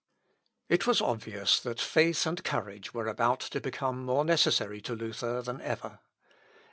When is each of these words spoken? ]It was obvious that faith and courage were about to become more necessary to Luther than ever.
]It 0.75 0.87
was 0.87 0.99
obvious 0.99 1.59
that 1.59 1.79
faith 1.79 2.25
and 2.25 2.43
courage 2.43 2.91
were 2.91 3.05
about 3.07 3.39
to 3.41 3.61
become 3.61 4.03
more 4.03 4.25
necessary 4.25 4.81
to 4.81 4.95
Luther 4.95 5.43
than 5.43 5.61
ever. 5.61 5.99